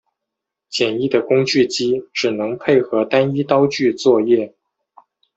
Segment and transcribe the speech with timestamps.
[0.67, 4.55] 简易的工具机只能配合单一刀具作业。